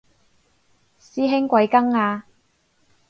[0.99, 2.25] 師兄貴庚啊